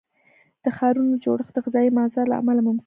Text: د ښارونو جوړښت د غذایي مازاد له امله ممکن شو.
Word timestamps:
د 0.63 0.65
ښارونو 0.77 1.13
جوړښت 1.23 1.53
د 1.55 1.57
غذایي 1.65 1.89
مازاد 1.97 2.25
له 2.29 2.35
امله 2.41 2.61
ممکن 2.63 2.77
شو. 2.77 2.79